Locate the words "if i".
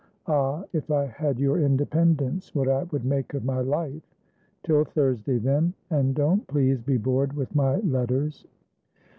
0.73-1.05